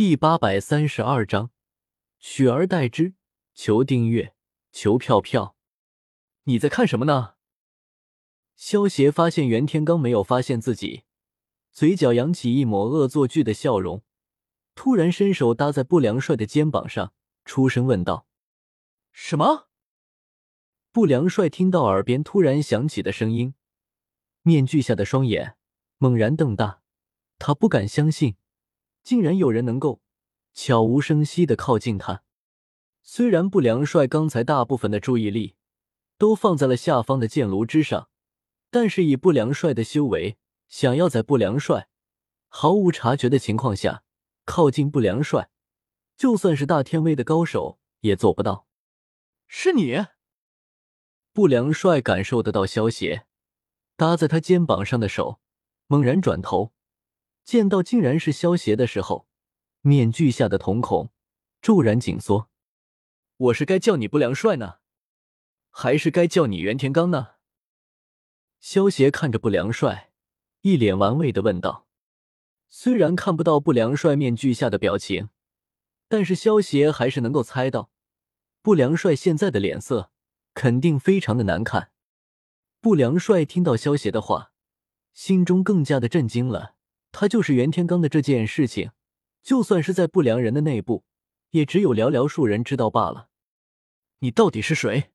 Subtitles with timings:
[0.00, 1.50] 第八百三十二章，
[2.18, 3.12] 取而代之。
[3.52, 4.34] 求订阅，
[4.72, 5.54] 求票票。
[6.44, 7.34] 你在看什么呢？
[8.56, 11.02] 萧协发现袁天罡没有发现自己，
[11.70, 14.02] 嘴角扬起一抹恶作剧的笑容，
[14.74, 17.12] 突然伸手搭在不良帅的肩膀上，
[17.44, 18.26] 出声问道
[19.12, 19.68] ：“什么？”
[20.92, 23.52] 不良帅听到耳边突然响起的声音，
[24.40, 25.58] 面具下的双眼
[25.98, 26.80] 猛然瞪大，
[27.38, 28.36] 他不敢相信。
[29.02, 30.00] 竟然有人能够
[30.52, 32.22] 悄无声息的靠近他。
[33.02, 35.56] 虽然不良帅刚才大部分的注意力
[36.18, 38.08] 都放在了下方的剑炉之上，
[38.70, 40.36] 但是以不良帅的修为，
[40.68, 41.88] 想要在不良帅
[42.48, 44.04] 毫无察觉的情况下
[44.44, 45.50] 靠近不良帅，
[46.16, 48.66] 就算是大天威的高手也做不到。
[49.48, 50.06] 是你？
[51.32, 53.26] 不良帅感受得到萧邪
[53.96, 55.40] 搭在他肩膀上的手，
[55.86, 56.72] 猛然转头。
[57.44, 59.26] 见到竟然是萧邪的时候，
[59.80, 61.10] 面具下的瞳孔
[61.60, 62.48] 骤然紧缩。
[63.36, 64.76] 我是该叫你不良帅呢，
[65.70, 67.28] 还是该叫你袁天罡呢？
[68.60, 70.12] 萧邪看着不良帅，
[70.60, 71.86] 一脸玩味的问道。
[72.68, 75.30] 虽然看不到不良帅面具下的表情，
[76.06, 77.90] 但是萧邪还是能够猜到，
[78.62, 80.12] 不良帅现在的脸色
[80.54, 81.90] 肯定非常的难看。
[82.80, 84.52] 不良帅听到萧邪的话，
[85.14, 86.76] 心中更加的震惊了。
[87.12, 88.92] 他就是袁天罡的这件事情，
[89.42, 91.04] 就算是在不良人的内部，
[91.50, 93.28] 也只有寥寥数人知道罢了。
[94.20, 95.10] 你到底是谁？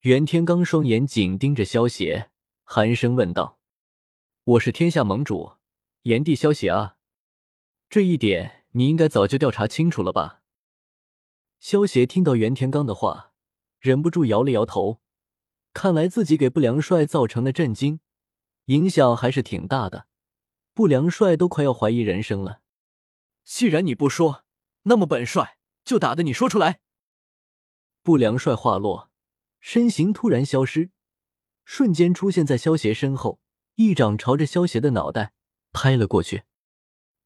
[0.00, 2.30] 袁天罡双眼紧盯着萧邪，
[2.64, 3.58] 寒声问道
[4.44, 5.52] ：“我是天下盟主，
[6.02, 6.96] 炎帝萧邪啊！
[7.88, 10.40] 这一点你应该早就调查清楚了吧？”
[11.60, 13.32] 萧邪听到袁天罡的话，
[13.78, 15.00] 忍不住摇了摇头。
[15.72, 18.00] 看来自己给不良帅造成的震惊
[18.66, 20.06] 影响还是挺大的。
[20.74, 22.62] 不良帅都快要怀疑人生了。
[23.44, 24.44] 既然你不说，
[24.82, 26.80] 那么本帅就打得你说出来。
[28.02, 29.10] 不良帅话落，
[29.60, 30.90] 身形突然消失，
[31.64, 33.40] 瞬间出现在萧邪身后，
[33.74, 35.34] 一掌朝着萧邪的脑袋
[35.72, 36.44] 拍了过去。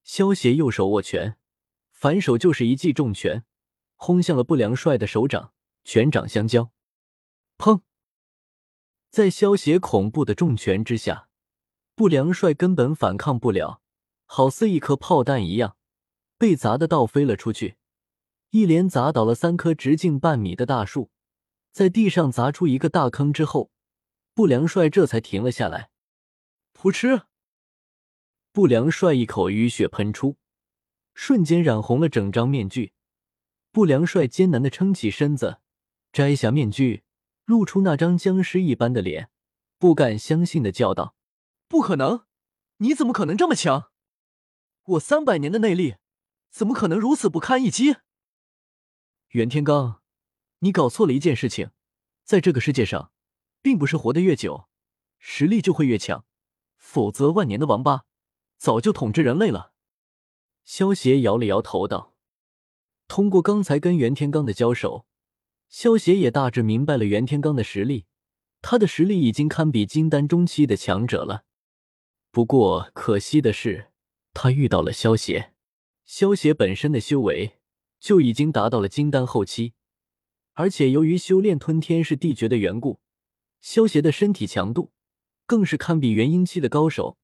[0.02, 1.38] 萧邪右手握拳，
[1.90, 3.44] 反手就是一记重拳，
[3.94, 5.52] 轰向了不良帅的手掌，
[5.84, 6.72] 拳掌相交，
[7.56, 7.82] 砰！
[9.08, 11.25] 在萧邪恐怖的重拳之下。
[11.96, 13.80] 不良帅根本反抗不了，
[14.26, 15.78] 好似一颗炮弹一样，
[16.36, 17.76] 被砸的倒飞了出去，
[18.50, 21.10] 一连砸倒了三棵直径半米的大树，
[21.72, 23.70] 在地上砸出一个大坑之后，
[24.34, 25.88] 不良帅这才停了下来。
[26.74, 27.22] 噗嗤！
[28.52, 30.36] 不良帅一口淤血喷出，
[31.14, 32.92] 瞬间染红了整张面具。
[33.72, 35.60] 不良帅艰难的撑起身子，
[36.12, 37.04] 摘下面具，
[37.46, 39.30] 露出那张僵尸一般的脸，
[39.78, 41.15] 不敢相信的叫道。
[41.68, 42.24] 不可能！
[42.78, 43.90] 你怎么可能这么强？
[44.84, 45.96] 我三百年的内力，
[46.48, 47.96] 怎么可能如此不堪一击？
[49.30, 49.98] 袁天罡，
[50.60, 51.70] 你搞错了一件事情，
[52.22, 53.10] 在这个世界上，
[53.62, 54.68] 并不是活得越久，
[55.18, 56.24] 实力就会越强，
[56.76, 58.04] 否则万年的王八
[58.56, 59.72] 早就统治人类了。
[60.64, 62.14] 萧协摇了摇头道
[63.08, 65.06] ：“通过刚才跟袁天罡的交手，
[65.68, 68.06] 萧协也大致明白了袁天罡的实力，
[68.62, 71.44] 他的实力已经堪比金丹中期的强者了。”
[72.36, 73.86] 不过可惜的是，
[74.34, 75.54] 他遇到了萧邪。
[76.04, 77.56] 萧邪本身的修为
[77.98, 79.72] 就已经达到了金丹后期，
[80.52, 83.00] 而且由于修炼吞天噬地诀的缘故，
[83.62, 84.92] 萧邪的身体强度
[85.46, 87.16] 更是堪比元婴期的高手。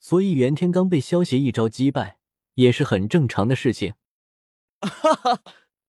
[0.00, 2.18] 所以袁天罡被萧邪一招击败，
[2.54, 3.94] 也是很正常的事情。
[4.80, 5.42] 哈哈，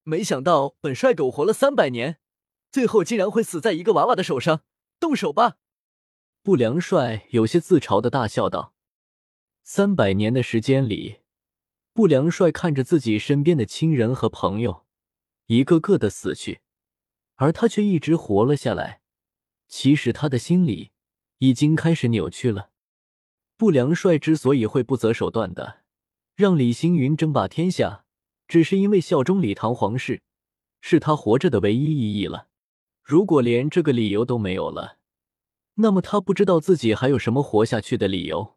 [0.04, 2.20] 没想到本帅苟活了三百年，
[2.70, 4.62] 最后竟然会死在一个娃娃的手上。
[5.00, 5.56] 动手吧！
[6.42, 8.72] 不良帅有些自嘲的大笑道
[9.62, 11.18] ：“三百年的时间里，
[11.92, 14.86] 不良帅看着自己身边的亲人和朋友
[15.48, 16.60] 一个个的死去，
[17.34, 19.02] 而他却一直活了下来。
[19.68, 20.92] 其实他的心里
[21.38, 22.70] 已经开始扭曲了。
[23.58, 25.82] 不良帅之所以会不择手段的
[26.34, 28.06] 让李星云争霸天下，
[28.48, 30.22] 只是因为效忠李唐皇室
[30.80, 32.48] 是他活着的唯一意义了。
[33.02, 34.96] 如果连这个理由都没有了。”
[35.82, 38.56] 那么他不知道自己还有什么活下去的理由，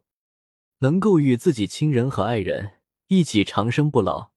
[0.80, 2.72] 能够与自己亲人和爱人
[3.08, 4.30] 一起长生不老，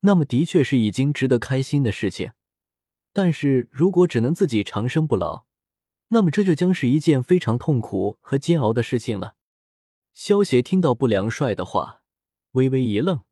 [0.00, 2.32] 那么的确是已经值得开心的事情。
[3.12, 5.46] 但是如果只能自己长生不老，
[6.08, 9.36] 那么这就将是一件非常痛苦和煎熬的事情了。
[10.12, 12.02] 萧协听到不良帅的话，
[12.52, 13.22] 微微一愣。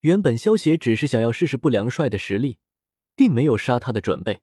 [0.00, 2.58] 原本萧协只是想要试试不良帅的实力，
[3.14, 4.40] 并没有杀他的准备。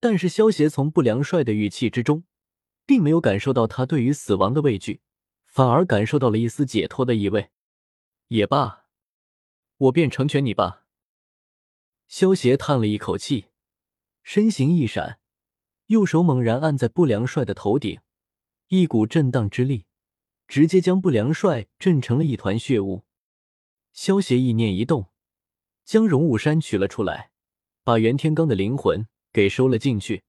[0.00, 2.24] 但是萧协从不良帅的语气之中。
[2.90, 5.00] 并没有感受到他对于死亡的畏惧，
[5.46, 7.50] 反而感受到了一丝解脱的意味。
[8.26, 8.86] 也罢，
[9.76, 10.84] 我便成全你吧。
[12.08, 13.46] 萧协叹了一口气，
[14.24, 15.20] 身形一闪，
[15.86, 18.00] 右手猛然按在不良帅的头顶，
[18.66, 19.86] 一股震荡之力
[20.48, 23.04] 直接将不良帅震成了一团血雾。
[23.92, 25.10] 萧协意念一动，
[25.84, 27.30] 将荣武山取了出来，
[27.84, 30.24] 把袁天罡的灵魂给收了进去，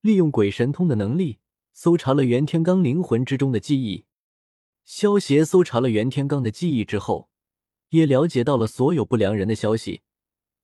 [0.00, 1.39] 利用鬼神通的能力
[1.72, 4.04] 搜查了袁天罡灵魂之中的记忆。
[4.84, 7.30] 萧协搜查了袁天罡的记忆之后，
[7.90, 10.02] 也了解到了所有不良人的消息。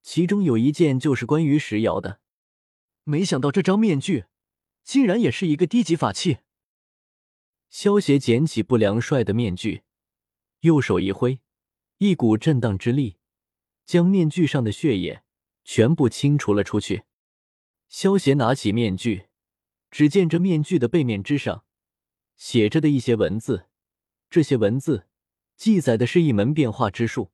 [0.03, 2.21] 其中有一件就是关于石瑶的，
[3.05, 4.25] 没想到这张面具
[4.85, 6.39] 竟然也是一个低级法器。
[7.69, 9.83] 萧协捡起不良帅的面具，
[10.61, 11.41] 右手一挥，
[11.99, 13.17] 一股震荡之力
[13.85, 15.23] 将面具上的血液
[15.65, 17.03] 全部清除了出去。
[17.89, 19.27] 萧协拿起面具，
[19.91, 21.65] 只见这面具的背面之上
[22.37, 23.67] 写着的一些文字，
[24.29, 25.07] 这些文字
[25.57, 27.31] 记载的是一门变化之术。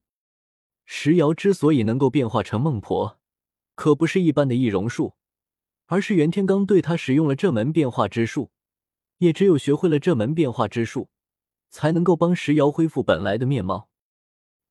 [0.84, 3.20] 石瑶之所以能够变化成孟婆，
[3.74, 5.14] 可不是一般的易容术，
[5.86, 8.50] 而是袁天罡对他使用了这门变化之术。
[9.18, 11.08] 也只有学会了这门变化之术，
[11.70, 13.88] 才能够帮石瑶恢复本来的面貌。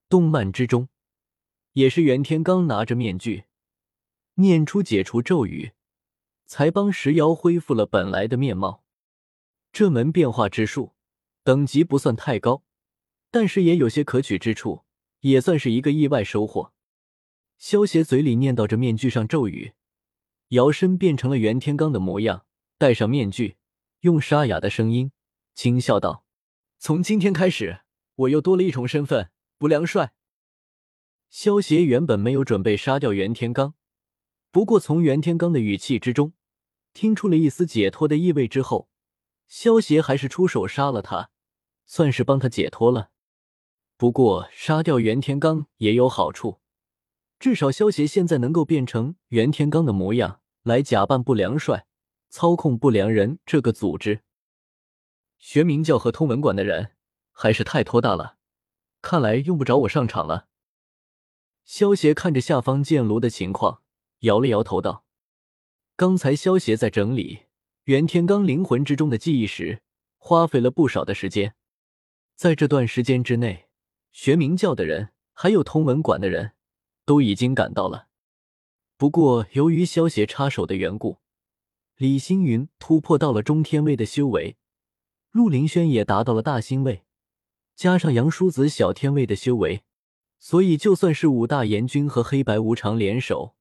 [0.10, 0.90] 动漫之中，
[1.72, 3.46] 也是袁天罡拿着面具，
[4.36, 5.72] 念出解除咒语，
[6.52, 8.84] 才帮石瑶恢复了本来的面貌。
[9.72, 10.96] 这门变化之术
[11.46, 12.66] 等级不算太高，
[13.32, 14.84] 但是也有些可取之处。
[15.22, 16.74] 也算是一个意外收获。
[17.60, 19.74] 萧协嘴里念叨着面具上咒语，
[20.50, 22.46] 摇身变成了袁天罡的模样，
[22.80, 23.56] 戴上面具，
[24.00, 25.12] 用沙哑的声音
[25.54, 26.26] 轻笑道
[26.80, 27.82] ：“从今天开始，
[28.16, 30.14] 我又多了一重身份——不良帅。”
[31.30, 33.74] 萧协原本没有准备杀掉袁天罡，
[34.52, 36.34] 不过从袁天罡的语气之中
[36.94, 38.90] 听出了一丝解脱的意味之后，
[39.48, 41.30] 萧协还是出手杀了他，
[41.86, 43.12] 算是帮他解脱了。
[43.98, 46.60] 不过，杀掉袁天罡也有好处，
[47.40, 51.86] 至少萧协现在能够变成袁天罡的模样，来假扮不良帅，
[52.30, 54.22] 操控不良人这个组织。
[55.38, 56.92] 玄冥教和通文馆的人
[57.32, 58.38] 还是太托大了，
[59.02, 60.48] 看来用不着我上场了。
[61.64, 63.82] 萧协看着下方剑炉的情况，
[64.20, 65.06] 摇了摇头道
[66.02, 67.42] ：“刚才萧协在整理
[67.84, 69.84] 袁天罡灵魂之中的记忆时，
[70.18, 71.54] 花费了不少的时间，
[72.34, 73.68] 在这段时间之内。”
[74.12, 76.54] 玄冥教的人，还有通文馆的人，
[77.06, 78.08] 都已经赶到了。
[78.98, 81.20] 不过，由于萧协插手的缘故，
[81.98, 84.58] 李星云突破到了中天位的修为，
[85.30, 87.04] 陆凌轩也达到了大星位，
[87.76, 89.84] 加上杨叔子小天位的修为，
[90.40, 93.54] 所以就算是五大阎君和黑白无常联手，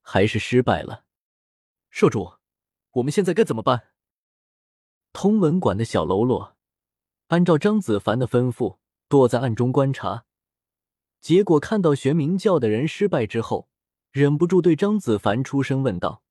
[0.00, 1.06] 还是失败了。
[1.98, 2.34] 少主，
[2.92, 3.88] 我们现在该怎么办？
[5.12, 6.56] 通文馆的小喽啰，
[7.26, 8.78] 按照张子凡的吩咐。
[9.08, 10.24] 躲在暗中观察，
[11.20, 13.68] 结果看到玄冥教的人失败之后，
[14.12, 16.22] 忍不住对张子凡出声问道。